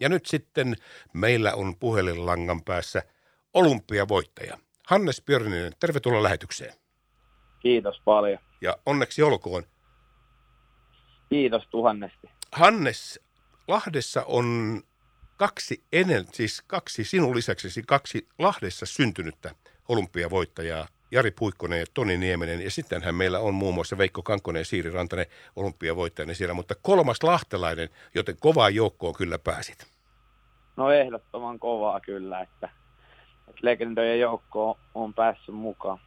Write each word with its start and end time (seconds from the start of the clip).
Ja 0.00 0.08
nyt 0.08 0.26
sitten 0.26 0.76
meillä 1.12 1.54
on 1.54 1.76
puhelinlangan 1.76 2.62
päässä 2.64 3.02
olympiavoittaja. 3.54 4.58
Hannes 4.86 5.22
Björninen, 5.22 5.72
tervetuloa 5.80 6.22
lähetykseen. 6.22 6.74
Kiitos 7.60 8.00
paljon. 8.04 8.38
Ja 8.60 8.78
onneksi 8.86 9.22
olkoon. 9.22 9.64
Kiitos 11.28 11.66
tuhannesti. 11.70 12.30
Hannes, 12.52 13.20
Lahdessa 13.68 14.24
on 14.24 14.82
kaksi 15.36 15.84
ennen, 15.92 16.24
siis 16.32 16.62
kaksi 16.66 17.04
sinun 17.04 17.36
lisäksesi 17.36 17.82
kaksi 17.86 18.28
Lahdessa 18.38 18.86
syntynyttä 18.86 19.54
olympiavoittajaa. 19.88 20.88
Jari 21.10 21.30
Puikkonen 21.30 21.80
ja 21.80 21.86
Toni 21.94 22.18
Niemenen. 22.18 22.60
Ja 22.60 22.70
sittenhän 22.70 23.14
meillä 23.14 23.38
on 23.38 23.54
muun 23.54 23.74
muassa 23.74 23.98
Veikko 23.98 24.22
Kankonen 24.22 24.60
ja 24.60 24.64
Siiri 24.64 24.90
Rantanen 24.90 25.26
olympiavoittajana 25.56 26.34
siellä. 26.34 26.54
Mutta 26.54 26.74
kolmas 26.82 27.22
lahtelainen, 27.22 27.88
joten 28.14 28.36
kovaa 28.40 28.70
joukkoon 28.70 29.14
kyllä 29.14 29.38
pääsit. 29.38 29.86
No 30.76 30.90
ehdottoman 30.90 31.58
kovaa 31.58 32.00
kyllä, 32.00 32.40
että, 32.40 32.68
että 33.48 33.60
legendojen 33.62 34.20
joukko 34.20 34.78
on 34.94 35.14
päässyt 35.14 35.54
mukaan. 35.54 35.98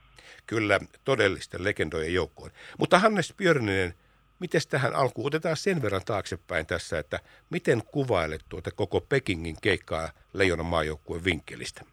Kyllä, 0.45 0.79
todellisten 1.05 1.63
legendojen 1.63 2.13
joukkoon. 2.13 2.51
Mutta 2.77 2.99
Hannes 2.99 3.33
Björninen, 3.37 3.93
miten 4.39 4.61
tähän 4.69 4.95
alkuun? 4.95 5.27
Otetaan 5.27 5.57
sen 5.57 5.81
verran 5.81 6.01
taaksepäin 6.05 6.65
tässä, 6.65 6.99
että 6.99 7.19
miten 7.49 7.83
kuvailet 7.91 8.45
tuota 8.49 8.71
koko 8.71 9.01
Pekingin 9.01 9.55
keikkaa 9.61 10.09
Leijonan 10.33 10.65
maajoukkueen 10.65 11.23
vinkkelistä? 11.23 11.85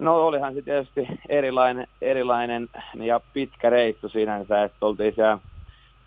No 0.00 0.26
olihan 0.26 0.54
se 0.54 0.62
tietysti 0.62 1.08
erilainen, 1.28 1.86
erilainen 2.02 2.68
ja 2.94 3.20
pitkä 3.32 3.70
reissu 3.70 4.08
sinänsä, 4.08 4.64
että 4.64 4.86
oltiin 4.86 5.14
siellä 5.14 5.38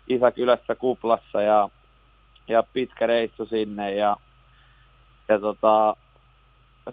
Isäkylässä 0.08 0.74
kuplassa 0.74 1.42
ja, 1.42 1.68
ja 2.48 2.62
pitkä 2.72 3.06
reissu 3.06 3.46
sinne 3.46 3.94
ja, 3.94 4.16
ja 5.28 5.40
tota, 5.40 5.96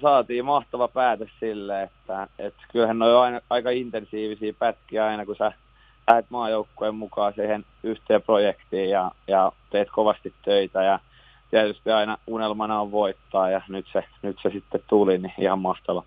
saatiin 0.02 0.46
mahtava 0.46 0.88
päätös 0.88 1.30
sille, 1.40 1.84
että, 1.84 2.28
että 2.40 2.64
kyllähän 2.72 3.00
ne 3.00 3.06
on 3.06 3.22
aina, 3.22 3.40
aika 3.50 3.70
intensiivisiä 3.70 4.54
pätkiä 4.60 5.06
aina, 5.06 5.26
kun 5.26 5.36
sä 5.36 5.52
lähdet 6.08 6.26
maajoukkueen 6.30 6.96
mukaan 6.96 7.34
siihen 7.34 7.66
yhteen 7.84 8.22
projektiin 8.22 8.90
ja, 8.90 9.12
ja 9.28 9.52
teet 9.70 9.90
kovasti 9.92 10.34
töitä 10.46 10.84
ja 10.84 11.00
tietysti 11.52 11.92
aina 11.92 12.18
unelmana 12.28 12.82
on 12.82 12.92
voittaa 12.92 13.50
ja 13.50 13.62
nyt 13.68 13.86
se, 13.94 14.04
nyt 14.22 14.38
se 14.44 14.50
sitten 14.50 14.82
tuli, 14.88 15.18
niin 15.18 15.34
ihan 15.38 15.60
mahtava. 15.60 16.04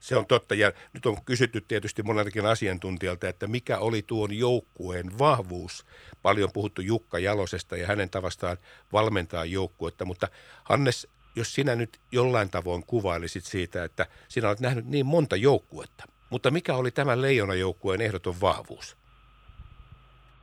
Se 0.00 0.16
on 0.16 0.26
totta 0.26 0.54
ja 0.54 0.72
nyt 0.92 1.06
on 1.06 1.16
kysytty 1.24 1.60
tietysti 1.60 2.02
moneltakin 2.02 2.46
asiantuntijalta, 2.46 3.28
että 3.28 3.46
mikä 3.46 3.78
oli 3.78 4.02
tuon 4.02 4.38
joukkueen 4.38 5.18
vahvuus. 5.18 5.86
Paljon 6.22 6.50
puhuttu 6.52 6.80
Jukka 6.82 7.18
Jalosesta 7.18 7.76
ja 7.76 7.86
hänen 7.86 8.10
tavastaan 8.10 8.56
valmentaa 8.92 9.44
joukkuetta, 9.44 10.04
mutta 10.04 10.28
Hannes, 10.64 11.08
jos 11.36 11.54
sinä 11.54 11.74
nyt 11.76 12.00
jollain 12.12 12.50
tavoin 12.50 12.86
kuvailisit 12.86 13.44
siitä, 13.44 13.84
että 13.84 14.06
sinä 14.28 14.48
olet 14.48 14.60
nähnyt 14.60 14.86
niin 14.86 15.06
monta 15.06 15.36
joukkuetta, 15.36 16.04
mutta 16.30 16.50
mikä 16.50 16.74
oli 16.74 16.90
tämän 16.90 17.22
leijonajoukkueen 17.22 18.00
ehdoton 18.00 18.34
vahvuus? 18.40 18.96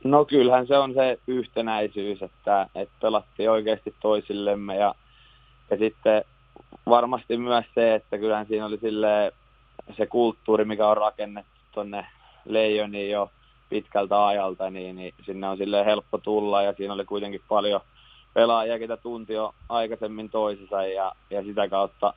No 0.04 0.24
kyllähän 0.24 0.66
se 0.66 0.78
on 0.78 0.94
se 0.94 1.18
yhtenäisyys, 1.26 2.22
että, 2.22 2.66
että 2.74 2.94
pelattiin 3.00 3.50
oikeasti 3.50 3.94
toisillemme 4.00 4.76
ja, 4.76 4.94
ja 5.70 5.78
sitten 5.78 6.24
varmasti 6.86 7.36
myös 7.36 7.64
se, 7.74 7.94
että 7.94 8.18
kyllähän 8.18 8.46
siinä 8.46 8.66
oli 8.66 8.78
sille 8.78 9.32
se 9.96 10.06
kulttuuri, 10.06 10.64
mikä 10.64 10.88
on 10.88 10.96
rakennettu 10.96 11.50
tuonne 11.72 12.06
Leijoniin 12.44 13.10
jo 13.10 13.30
pitkältä 13.68 14.26
ajalta, 14.26 14.70
niin, 14.70 14.96
niin 14.96 15.14
sinne 15.26 15.48
on 15.48 15.56
sille 15.56 15.84
helppo 15.84 16.18
tulla 16.18 16.62
ja 16.62 16.74
siinä 16.76 16.94
oli 16.94 17.04
kuitenkin 17.04 17.40
paljon 17.48 17.80
pelaajia, 18.34 18.78
ketä 18.78 18.96
tunti 18.96 19.32
jo 19.32 19.54
aikaisemmin 19.68 20.30
toisensa 20.30 20.86
ja, 20.86 21.12
ja 21.30 21.42
sitä 21.42 21.68
kautta 21.68 22.14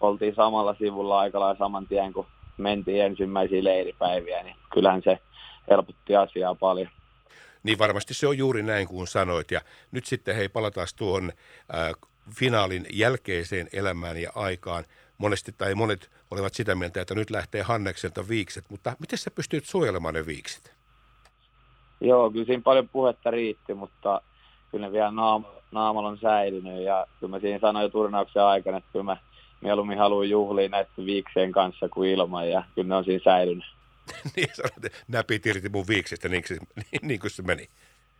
oltiin 0.00 0.34
samalla 0.34 0.74
sivulla 0.78 1.18
aika 1.18 1.40
lailla 1.40 1.58
saman 1.58 1.86
tien, 1.86 2.12
kun 2.12 2.26
mentiin 2.56 3.02
ensimmäisiä 3.02 3.64
leiripäiviä, 3.64 4.42
niin 4.42 4.56
kyllähän 4.72 5.02
se 5.04 5.18
helpotti 5.70 6.16
asiaa 6.16 6.54
paljon. 6.54 6.88
Niin 7.62 7.78
varmasti 7.78 8.14
se 8.14 8.26
on 8.26 8.38
juuri 8.38 8.62
näin 8.62 8.88
kuin 8.88 9.06
sanoit. 9.06 9.50
Ja 9.50 9.60
nyt 9.92 10.06
sitten 10.06 10.36
hei 10.36 10.48
palataan 10.48 10.86
tuohon 10.96 11.32
äh, 11.74 11.92
finaalin 12.38 12.86
jälkeiseen 12.92 13.68
elämään 13.72 14.16
ja 14.16 14.30
aikaan. 14.34 14.84
Monesti 15.18 15.52
tai 15.52 15.74
monet 15.74 16.10
olivat 16.30 16.54
sitä 16.54 16.74
mieltä, 16.74 17.00
että 17.00 17.14
nyt 17.14 17.30
lähtee 17.30 17.62
Hannekselta 17.62 18.28
viikset, 18.28 18.64
mutta 18.68 18.96
miten 18.98 19.18
sä 19.18 19.30
pystyt 19.30 19.64
suojelemaan 19.64 20.14
ne 20.14 20.26
viikset? 20.26 20.74
Joo, 22.00 22.30
kyllä 22.30 22.44
siinä 22.44 22.62
paljon 22.62 22.88
puhetta 22.88 23.30
riitti, 23.30 23.74
mutta 23.74 24.20
kyllä 24.70 24.86
ne 24.86 24.92
vielä 24.92 25.10
naam- 25.10 25.62
naamalla 25.72 26.08
on 26.08 26.18
säilynyt 26.18 26.82
ja 26.82 27.06
kyllä 27.20 27.30
mä 27.30 27.40
siinä 27.40 27.58
sanoin 27.58 27.82
jo 27.82 27.88
turnauksen 27.88 28.42
aikana, 28.42 28.76
että 28.76 28.92
kyllä 28.92 29.04
mä 29.04 29.16
mieluummin 29.60 29.98
haluan 29.98 30.30
juhlia 30.30 30.68
näiden 30.68 31.06
viikseen 31.06 31.52
kanssa 31.52 31.88
kuin 31.88 32.10
ilman 32.10 32.50
ja 32.50 32.64
kyllä 32.74 32.88
ne 32.88 32.94
on 32.94 33.04
siinä 33.04 33.24
säilynyt. 33.24 33.64
niin 34.36 34.48
sanoit, 34.52 35.04
näpit 35.08 35.46
irti 35.46 35.68
mun 35.68 35.88
viiksestä, 35.88 36.28
niin, 36.28 36.42
niin, 36.76 37.00
niin 37.08 37.20
kuin 37.20 37.30
se 37.30 37.42
meni. 37.42 37.68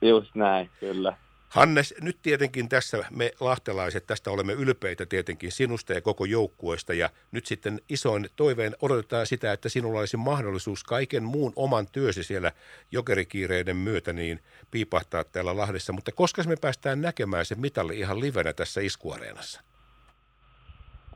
Just 0.02 0.34
näin, 0.34 0.70
kyllä. 0.80 1.16
Hannes, 1.56 1.94
nyt 2.00 2.18
tietenkin 2.22 2.68
tässä 2.68 3.04
me 3.10 3.32
lahtelaiset, 3.40 4.06
tästä 4.06 4.30
olemme 4.30 4.52
ylpeitä 4.52 5.06
tietenkin 5.06 5.52
sinusta 5.52 5.92
ja 5.92 6.00
koko 6.00 6.24
joukkueesta. 6.24 6.94
Ja 6.94 7.10
nyt 7.32 7.46
sitten 7.46 7.80
isoin 7.88 8.28
toiveen 8.36 8.76
odotetaan 8.82 9.26
sitä, 9.26 9.52
että 9.52 9.68
sinulla 9.68 9.98
olisi 10.00 10.16
mahdollisuus 10.16 10.84
kaiken 10.84 11.22
muun 11.22 11.52
oman 11.56 11.86
työsi 11.92 12.24
siellä 12.24 12.52
jokerikiireiden 12.92 13.76
myötä 13.76 14.12
niin 14.12 14.40
piipahtaa 14.70 15.24
täällä 15.24 15.56
Lahdessa, 15.56 15.92
mutta 15.92 16.12
koska 16.12 16.42
me 16.42 16.56
päästään 16.60 17.00
näkemään 17.00 17.44
se 17.44 17.54
mitalli 17.54 17.98
ihan 17.98 18.20
livenä 18.20 18.52
tässä 18.52 18.80
iskuareenassa? 18.80 19.60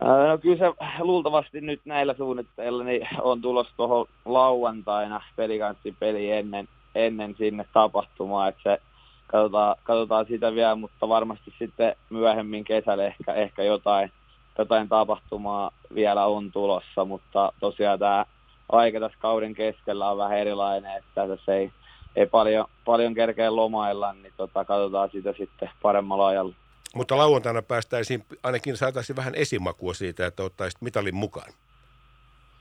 No 0.00 0.38
kyllä 0.38 0.56
se 0.56 0.64
luultavasti 0.98 1.60
nyt 1.60 1.80
näillä 1.84 2.14
suunnitteilla 2.14 2.84
niin 2.84 3.08
on 3.22 3.42
tulossa 3.42 3.74
tuohon 3.76 4.06
lauantaina 4.24 5.22
pelikanssipeli 5.36 6.30
ennen, 6.30 6.68
ennen 6.94 7.34
sinne 7.38 7.66
tapahtumaa, 7.72 8.48
että 8.48 8.62
se 8.62 8.80
katsotaan, 9.30 9.76
katsotaan 9.82 10.26
sitä 10.26 10.54
vielä, 10.54 10.74
mutta 10.74 11.08
varmasti 11.08 11.54
sitten 11.58 11.96
myöhemmin 12.10 12.64
kesällä 12.64 13.06
ehkä, 13.06 13.32
ehkä 13.32 13.62
jotain, 13.62 14.12
jotain 14.58 14.88
tapahtumaa 14.88 15.70
vielä 15.94 16.26
on 16.26 16.52
tulossa, 16.52 17.04
mutta 17.04 17.52
tosiaan 17.60 17.98
tämä 17.98 18.26
aika 18.68 19.00
tässä 19.00 19.18
kauden 19.20 19.54
keskellä 19.54 20.10
on 20.10 20.18
vähän 20.18 20.38
erilainen, 20.38 20.96
että 20.98 21.28
tässä 21.28 21.54
ei, 21.54 21.72
ei 22.16 22.26
paljon, 22.26 22.66
paljon 22.84 23.14
kerkeä 23.14 23.56
lomailla, 23.56 24.12
niin 24.12 24.32
tota, 24.36 24.64
katsotaan 24.64 25.10
sitä 25.10 25.34
sitten 25.38 25.70
paremmalla 25.82 26.26
ajalla. 26.26 26.54
Mutta 26.94 27.16
lauantaina 27.16 27.62
päästäisiin, 27.62 28.24
ainakin 28.42 28.76
saataisiin 28.76 29.16
vähän 29.16 29.34
esimakua 29.34 29.94
siitä, 29.94 30.26
että 30.26 30.42
ottaisit 30.42 30.82
mitalin 30.82 31.14
mukaan. 31.14 31.52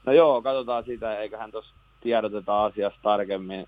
No 0.06 0.14
joo, 0.14 0.42
katsotaan 0.42 0.84
sitä, 0.84 1.18
eiköhän 1.18 1.52
tuossa 1.52 1.76
tiedoteta 2.02 2.66
asiasta 2.66 3.00
tarkemmin. 3.04 3.68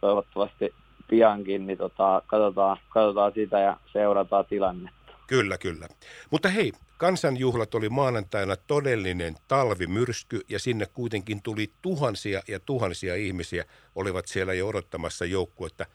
Toivottavasti 0.00 0.74
piankin, 1.08 1.66
niin 1.66 1.78
tota, 1.78 2.22
katsotaan, 2.26 2.76
katsotaan 2.88 3.32
sitä 3.34 3.60
ja 3.60 3.76
seurataan 3.92 4.44
tilannetta. 4.48 5.12
Kyllä, 5.26 5.58
kyllä. 5.58 5.86
Mutta 6.30 6.48
hei, 6.48 6.72
kansanjuhlat 6.96 7.74
oli 7.74 7.88
maanantaina 7.88 8.56
todellinen 8.66 9.34
talvimyrsky 9.48 10.40
ja 10.48 10.58
sinne 10.58 10.86
kuitenkin 10.86 11.42
tuli 11.42 11.70
tuhansia 11.82 12.42
ja 12.48 12.60
tuhansia 12.60 13.14
ihmisiä 13.14 13.64
olivat 13.94 14.26
siellä 14.26 14.54
jo 14.54 14.68
odottamassa 14.68 15.24
joukkuetta. 15.24 15.86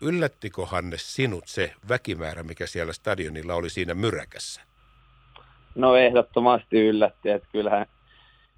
Yllättikö 0.00 0.66
Hannes 0.66 1.14
sinut 1.14 1.48
se 1.48 1.72
väkimäärä, 1.88 2.42
mikä 2.42 2.66
siellä 2.66 2.92
stadionilla 2.92 3.54
oli 3.54 3.70
siinä 3.70 3.94
myräkässä? 3.94 4.62
No 5.74 5.96
ehdottomasti 5.96 6.80
yllätti, 6.80 7.30
että 7.30 7.48
kyllähän, 7.52 7.86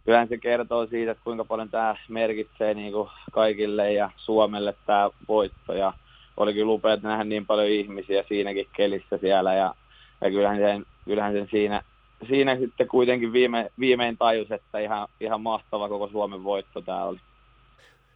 kyllähän 0.04 0.28
se 0.28 0.38
kertoo 0.38 0.86
siitä, 0.86 1.10
että 1.12 1.24
kuinka 1.24 1.44
paljon 1.44 1.70
tämä 1.70 1.96
merkitsee 2.08 2.74
niin 2.74 2.92
kuin 2.92 3.10
kaikille 3.32 3.92
ja 3.92 4.10
Suomelle 4.16 4.74
tämä 4.86 5.10
voitto. 5.28 5.72
Ja 5.72 5.92
oli 6.36 6.54
kyllä 6.54 6.72
upea 6.72 6.96
nähdä 7.02 7.24
niin 7.24 7.46
paljon 7.46 7.68
ihmisiä 7.68 8.24
siinäkin 8.28 8.66
kelissä 8.76 9.18
siellä 9.18 9.54
ja, 9.54 9.74
ja 10.20 10.30
kyllähän, 10.30 10.58
sen, 10.58 10.86
kyllähän 11.04 11.32
sen 11.32 11.48
siinä, 11.50 11.82
siinä 12.28 12.56
sitten 12.56 12.88
kuitenkin 12.88 13.32
viime, 13.32 13.70
viimein 13.78 14.18
tajus, 14.18 14.50
että 14.52 14.78
ihan, 14.78 15.08
ihan 15.20 15.40
mahtava 15.40 15.88
koko 15.88 16.08
Suomen 16.08 16.44
voitto 16.44 16.80
tämä 16.80 17.04
oli. 17.04 17.18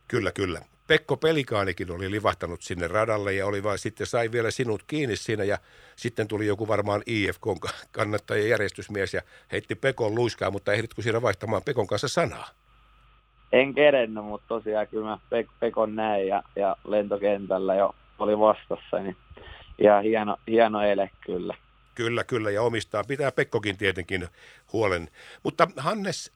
Kyllä, 0.08 0.32
kyllä. 0.32 0.60
Pekko 0.86 1.16
Pelikaanikin 1.16 1.90
oli 1.90 2.10
livahtanut 2.10 2.62
sinne 2.62 2.88
radalle 2.88 3.32
ja 3.32 3.46
oli 3.46 3.62
vain 3.62 3.78
sitten 3.78 4.06
sai 4.06 4.32
vielä 4.32 4.50
sinut 4.50 4.82
kiinni 4.86 5.16
siinä 5.16 5.44
ja 5.44 5.58
sitten 5.96 6.28
tuli 6.28 6.46
joku 6.46 6.68
varmaan 6.68 7.02
IFK 7.06 7.42
kannattaja 7.92 8.46
järjestysmies 8.46 9.14
ja 9.14 9.22
heitti 9.52 9.74
Pekon 9.74 10.14
luiskaa, 10.14 10.50
mutta 10.50 10.72
ehditkö 10.72 11.02
siinä 11.02 11.22
vaihtamaan 11.22 11.62
Pekon 11.64 11.86
kanssa 11.86 12.08
sanaa? 12.08 12.48
En 13.52 13.74
kerennyt, 13.74 14.24
mutta 14.24 14.48
tosiaan 14.48 14.88
kyllä 14.88 15.06
mä 15.06 15.18
Pekon 15.60 15.96
näin 15.96 16.28
ja, 16.28 16.42
ja 16.56 16.76
lentokentällä 16.84 17.74
jo 17.74 17.94
oli 18.18 18.38
vastassa, 18.38 18.98
niin 18.98 19.16
ihan 19.78 20.02
hieno, 20.02 20.36
hieno 20.46 20.82
ele 20.82 21.10
kyllä. 21.26 21.54
Kyllä, 21.94 22.24
kyllä, 22.24 22.50
ja 22.50 22.62
omistaa. 22.62 23.04
Pitää 23.04 23.32
Pekkokin 23.32 23.76
tietenkin 23.76 24.28
huolen. 24.72 25.10
Mutta 25.42 25.68
Hannes, 25.76 26.32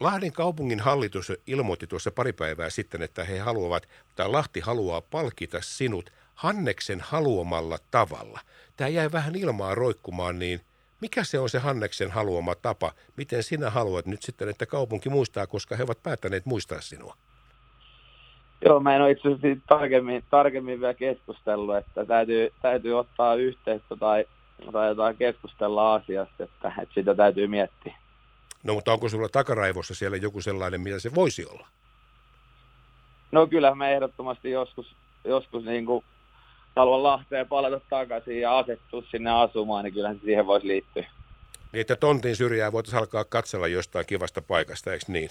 Lahden 0.00 0.32
kaupungin 0.32 0.80
hallitus 0.80 1.32
ilmoitti 1.46 1.86
tuossa 1.86 2.10
pari 2.10 2.32
päivää 2.32 2.70
sitten, 2.70 3.02
että 3.02 3.24
he 3.24 3.38
haluavat, 3.38 3.88
tai 4.16 4.28
Lahti 4.28 4.60
haluaa 4.60 5.00
palkita 5.00 5.58
sinut 5.60 6.12
Hanneksen 6.34 7.00
haluamalla 7.00 7.78
tavalla. 7.90 8.40
Tämä 8.76 8.88
jäi 8.88 9.12
vähän 9.12 9.36
ilmaa 9.36 9.74
roikkumaan, 9.74 10.38
niin 10.38 10.60
Mikä 11.00 11.24
se 11.24 11.38
on 11.38 11.48
se 11.48 11.58
Hanneksen 11.58 12.10
haluama 12.10 12.54
tapa? 12.54 12.92
Miten 13.16 13.42
sinä 13.42 13.70
haluat 13.70 14.06
nyt 14.06 14.22
sitten, 14.22 14.48
että 14.48 14.66
kaupunki 14.66 15.08
muistaa, 15.08 15.46
koska 15.46 15.76
he 15.76 15.82
ovat 15.82 16.02
päättäneet 16.02 16.46
muistaa 16.46 16.80
sinua? 16.80 17.16
Joo, 18.64 18.80
mä 18.80 18.96
en 18.96 19.02
ole 19.02 19.10
itse 19.10 19.28
asiassa 19.28 19.62
tarkemmin, 19.68 20.24
tarkemmin 20.30 20.80
vielä 20.80 20.94
keskustellut, 20.94 21.76
että 21.76 22.04
täytyy, 22.06 22.52
täytyy 22.62 22.98
ottaa 22.98 23.34
yhteyttä 23.34 23.96
tai, 23.96 24.24
tai 24.72 24.88
jotain 24.88 25.16
keskustella 25.16 25.94
asiasta, 25.94 26.44
että, 26.44 26.72
että 26.82 26.94
sitä 26.94 27.14
täytyy 27.14 27.46
miettiä. 27.46 27.94
No 28.62 28.74
mutta 28.74 28.92
onko 28.92 29.08
sulla 29.08 29.28
takaraivossa 29.28 29.94
siellä 29.94 30.16
joku 30.16 30.40
sellainen, 30.40 30.80
mitä 30.80 30.98
se 30.98 31.14
voisi 31.14 31.46
olla? 31.46 31.66
No 33.32 33.46
kyllä 33.46 33.74
me 33.74 33.94
ehdottomasti 33.94 34.50
joskus, 34.50 34.96
joskus 35.24 35.64
niin 35.64 35.86
kuin 35.86 36.04
haluan 36.76 37.02
Lahteen 37.02 37.48
palata 37.48 37.80
takaisin 37.90 38.40
ja 38.40 38.58
asettua 38.58 39.02
sinne 39.10 39.30
asumaan, 39.30 39.84
niin 39.84 39.94
kyllähän 39.94 40.16
se 40.16 40.24
siihen 40.24 40.46
voisi 40.46 40.66
liittyä. 40.66 41.04
Niin, 41.72 41.80
että 41.80 41.96
tontin 41.96 42.36
syrjää 42.36 42.72
voitaisiin 42.72 43.00
alkaa 43.00 43.24
katsella 43.24 43.68
jostain 43.68 44.06
kivasta 44.06 44.42
paikasta, 44.42 44.92
eikö 44.92 45.04
niin? 45.08 45.30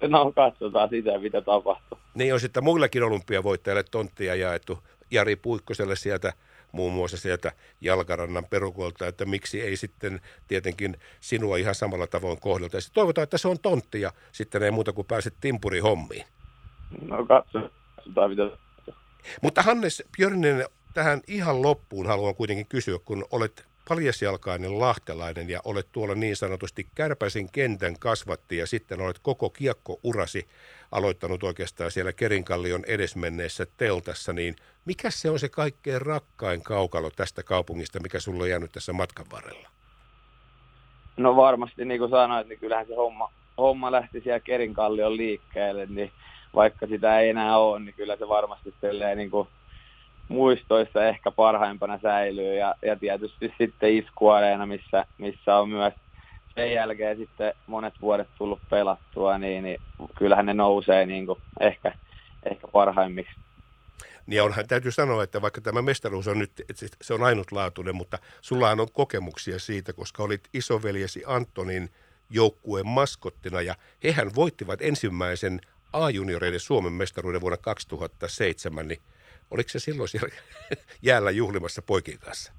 No 0.00 0.32
katsotaan 0.32 0.88
sitä, 0.88 1.18
mitä 1.18 1.40
tapahtuu. 1.40 1.98
Niin 2.14 2.34
on 2.34 2.40
sitten 2.40 2.64
muillekin 2.64 3.02
olympiavoittajille 3.02 3.84
tonttia 3.90 4.34
jaettu. 4.34 4.78
Jari 5.10 5.36
Puikkoselle 5.36 5.96
sieltä 5.96 6.32
muun 6.72 6.92
muassa 6.92 7.16
sieltä 7.16 7.52
Jalkarannan 7.80 8.44
perukolta, 8.44 9.06
että 9.06 9.24
miksi 9.24 9.60
ei 9.60 9.76
sitten 9.76 10.20
tietenkin 10.48 10.96
sinua 11.20 11.56
ihan 11.56 11.74
samalla 11.74 12.06
tavoin 12.06 12.40
kohdelta. 12.40 12.78
toivotaan, 12.94 13.22
että 13.22 13.38
se 13.38 13.48
on 13.48 13.58
tontti 13.58 14.00
ja 14.00 14.12
sitten 14.32 14.62
ei 14.62 14.70
muuta 14.70 14.92
kuin 14.92 15.06
pääset 15.06 15.34
timpuri 15.40 15.78
hommiin. 15.78 16.24
No 17.00 17.26
katsotaan, 17.26 18.30
mitä 18.30 18.42
mutta 19.42 19.62
Hannes 19.62 20.02
Björninen, 20.16 20.64
tähän 20.94 21.20
ihan 21.26 21.62
loppuun 21.62 22.06
haluan 22.06 22.34
kuitenkin 22.34 22.66
kysyä, 22.66 22.98
kun 23.04 23.24
olet 23.30 23.66
paljasjalkainen 23.88 24.78
lahtelainen 24.78 25.50
ja 25.50 25.60
olet 25.64 25.88
tuolla 25.92 26.14
niin 26.14 26.36
sanotusti 26.36 26.86
kärpäisen 26.94 27.50
kentän 27.52 27.98
kasvatti 27.98 28.56
ja 28.56 28.66
sitten 28.66 29.00
olet 29.00 29.18
koko 29.18 29.50
kiekkourasi 29.50 30.48
aloittanut 30.92 31.42
oikeastaan 31.42 31.90
siellä 31.90 32.12
Kerinkallion 32.12 32.84
edesmenneessä 32.86 33.66
teltassa, 33.76 34.32
niin 34.32 34.56
mikä 34.84 35.10
se 35.10 35.30
on 35.30 35.38
se 35.38 35.48
kaikkein 35.48 36.02
rakkain 36.02 36.62
kaukalo 36.62 37.10
tästä 37.10 37.42
kaupungista, 37.42 38.00
mikä 38.00 38.20
sulla 38.20 38.42
on 38.42 38.50
jäänyt 38.50 38.72
tässä 38.72 38.92
matkan 38.92 39.26
varrella? 39.32 39.68
No 41.16 41.36
varmasti, 41.36 41.84
niin 41.84 41.98
kuin 41.98 42.10
sanoit, 42.10 42.48
niin 42.48 42.58
kyllähän 42.58 42.86
se 42.86 42.94
homma, 42.94 43.32
homma 43.58 43.92
lähti 43.92 44.20
siellä 44.20 44.40
Kerinkallion 44.40 45.16
liikkeelle, 45.16 45.86
niin 45.86 46.12
vaikka 46.54 46.86
sitä 46.86 47.20
ei 47.20 47.30
enää 47.30 47.58
ole, 47.58 47.80
niin 47.80 47.94
kyllä 47.94 48.16
se 48.16 48.28
varmasti 48.28 48.74
niin 49.14 49.30
kuin 49.30 49.48
muistoissa 50.28 51.04
ehkä 51.04 51.30
parhaimpana 51.30 51.98
säilyy. 52.02 52.54
Ja, 52.54 52.74
ja 52.82 52.96
tietysti 52.96 53.54
sitten 53.58 53.96
iskuareena, 53.96 54.66
missä, 54.66 55.06
missä 55.18 55.56
on 55.56 55.68
myös 55.68 55.94
sen 56.54 56.72
jälkeen 56.72 57.16
sitten 57.16 57.54
monet 57.66 57.94
vuodet 58.02 58.28
tullut 58.38 58.60
pelattua, 58.70 59.38
niin, 59.38 59.64
niin 59.64 59.80
kyllähän 60.18 60.46
ne 60.46 60.54
nousee 60.54 61.06
niin 61.06 61.26
kuin 61.26 61.38
ehkä, 61.60 61.92
ehkä 62.50 62.68
parhaimmiksi. 62.68 63.34
Niin 64.26 64.42
onhan 64.42 64.66
täytyy 64.66 64.92
sanoa, 64.92 65.22
että 65.22 65.42
vaikka 65.42 65.60
tämä 65.60 65.82
mestaruus 65.82 66.28
on 66.28 66.38
nyt, 66.38 66.52
se 67.02 67.14
on 67.14 67.22
ainutlaatuinen, 67.22 67.96
mutta 67.96 68.18
sulla 68.40 68.70
on 68.70 68.86
kokemuksia 68.92 69.58
siitä, 69.58 69.92
koska 69.92 70.22
olit 70.22 70.48
isoveljesi 70.54 71.22
Antonin 71.26 71.90
joukkueen 72.30 72.86
maskottina 72.86 73.62
ja 73.62 73.74
hehän 74.04 74.34
voittivat 74.34 74.82
ensimmäisen 74.82 75.60
A-junioreiden 75.92 76.60
Suomen 76.60 76.92
mestaruuden 76.92 77.40
vuonna 77.40 77.56
2007, 77.56 78.88
niin 78.88 79.00
oliko 79.50 79.68
se 79.68 79.78
silloin 79.78 80.08
siellä 80.08 80.28
jäällä 81.02 81.30
juhlimassa 81.30 81.82
poikien 81.82 82.18
kanssa? 82.18 82.52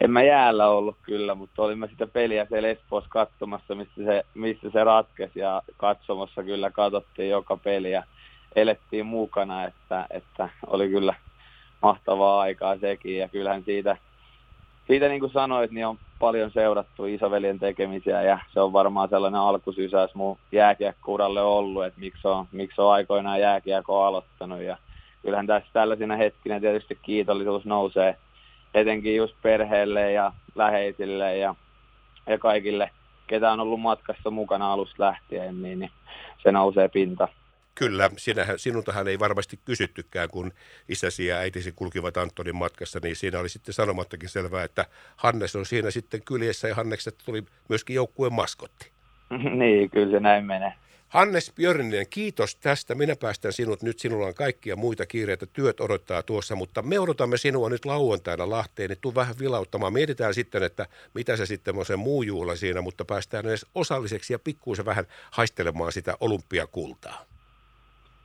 En 0.00 0.10
mä 0.10 0.22
jäällä 0.22 0.68
ollut 0.68 0.96
kyllä, 1.02 1.34
mutta 1.34 1.62
olimme 1.62 1.88
sitä 1.88 2.06
peliä 2.06 2.46
siellä 2.48 2.68
Espoossa 2.68 3.10
katsomassa, 3.10 3.74
missä 3.74 4.04
se, 4.04 4.24
missä 4.34 4.70
se 4.72 4.84
ratkesi. 4.84 5.38
Ja 5.38 5.62
katsomassa 5.76 6.42
kyllä 6.42 6.70
katsottiin 6.70 7.30
joka 7.30 7.56
peli 7.56 7.92
ja 7.92 8.02
elettiin 8.56 9.06
mukana, 9.06 9.64
että, 9.64 10.06
että 10.10 10.48
oli 10.66 10.88
kyllä 10.88 11.14
mahtavaa 11.82 12.40
aikaa 12.40 12.78
sekin. 12.78 13.18
Ja 13.18 13.28
kyllähän 13.28 13.64
siitä– 13.64 13.96
siitä 14.90 15.08
niin 15.08 15.20
kuin 15.20 15.32
sanoit, 15.32 15.70
niin 15.70 15.86
on 15.86 15.98
paljon 16.18 16.50
seurattu 16.50 17.06
isoveljen 17.06 17.58
tekemisiä 17.58 18.22
ja 18.22 18.38
se 18.52 18.60
on 18.60 18.72
varmaan 18.72 19.08
sellainen 19.08 19.40
alkusysäys 19.40 20.14
mun 20.14 20.38
jääkiekkouralle 20.52 21.42
ollut, 21.42 21.84
että 21.84 22.00
miksi 22.00 22.28
on, 22.28 22.46
miksi 22.52 22.80
on 22.80 22.92
aikoinaan 22.92 23.40
jääkiekko 23.40 24.04
aloittanut. 24.04 24.60
Ja 24.60 24.76
kyllähän 25.22 25.46
tässä 25.46 25.70
tällaisina 25.72 26.16
hetkinä 26.16 26.60
tietysti 26.60 26.98
kiitollisuus 27.02 27.64
nousee 27.64 28.16
etenkin 28.74 29.16
just 29.16 29.34
perheelle 29.42 30.12
ja 30.12 30.32
läheisille 30.54 31.36
ja, 31.36 31.54
ja 32.26 32.38
kaikille, 32.38 32.90
ketä 33.26 33.52
on 33.52 33.60
ollut 33.60 33.80
matkassa 33.80 34.30
mukana 34.30 34.72
alusta 34.72 35.04
lähtien, 35.04 35.62
niin, 35.62 35.78
niin 35.78 35.90
se 36.42 36.52
nousee 36.52 36.88
pinta. 36.88 37.28
Kyllä, 37.74 38.10
sinähän, 38.16 38.58
sinultahan 38.58 39.08
ei 39.08 39.18
varmasti 39.18 39.58
kysyttykään, 39.64 40.28
kun 40.28 40.52
isäsi 40.88 41.26
ja 41.26 41.36
äitisi 41.36 41.72
kulkivat 41.72 42.16
Antonin 42.16 42.56
matkassa, 42.56 43.00
niin 43.02 43.16
siinä 43.16 43.38
oli 43.38 43.48
sitten 43.48 43.74
sanomattakin 43.74 44.28
selvää, 44.28 44.64
että 44.64 44.84
Hannes 45.16 45.56
on 45.56 45.66
siinä 45.66 45.90
sitten 45.90 46.22
kyljessä 46.24 46.68
ja 46.68 46.74
Hanneksesta 46.74 47.24
tuli 47.24 47.42
myöskin 47.68 47.96
joukkueen 47.96 48.32
maskotti. 48.32 48.90
niin, 49.58 49.90
kyllä 49.90 50.10
se 50.10 50.20
näin 50.20 50.44
menee. 50.44 50.72
Hannes 51.10 51.52
Björninen, 51.56 52.06
kiitos 52.10 52.56
tästä. 52.56 52.94
Minä 52.94 53.16
päästän 53.16 53.52
sinut 53.52 53.82
nyt. 53.82 53.98
Sinulla 53.98 54.26
on 54.26 54.34
kaikkia 54.34 54.76
muita 54.76 55.06
kiireitä. 55.06 55.46
Työt 55.46 55.80
odottaa 55.80 56.22
tuossa, 56.22 56.56
mutta 56.56 56.82
me 56.82 56.98
odotamme 56.98 57.36
sinua 57.36 57.68
nyt 57.68 57.84
lauantaina 57.84 58.50
Lahteen. 58.50 58.90
Niin 58.90 58.98
tuu 59.00 59.14
vähän 59.14 59.34
vilauttamaan. 59.38 59.92
Mietitään 59.92 60.34
sitten, 60.34 60.62
että 60.62 60.86
mitä 61.14 61.36
se 61.36 61.46
sitten 61.46 61.78
on 61.78 61.86
se 61.86 61.96
muu 61.96 62.22
juhla 62.22 62.56
siinä, 62.56 62.80
mutta 62.80 63.04
päästään 63.04 63.46
edes 63.46 63.66
osalliseksi 63.74 64.32
ja 64.32 64.38
pikkuisen 64.38 64.84
vähän 64.84 65.04
haistelemaan 65.30 65.92
sitä 65.92 66.16
olympiakultaa. 66.20 67.24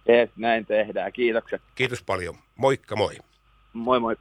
Jees, 0.08 0.30
näin 0.36 0.66
tehdään. 0.66 1.14
Kiitokset. 1.14 1.62
Kiitos 1.76 2.04
paljon. 2.04 2.36
Moikka 2.56 2.96
moi. 2.96 3.16
Moi 3.74 4.00
moi. 4.00 4.16